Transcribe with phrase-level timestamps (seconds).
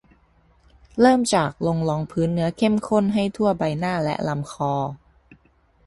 [0.99, 4.73] เริ่มจากลงรองพื้นเนื้อเข้มข้นให้ทั่วใบหน้า และลำคอ